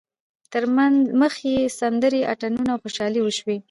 [0.51, 0.63] تر
[1.19, 3.57] مخ یې سندرې، اتڼونه او خوشحالۍ وشوې.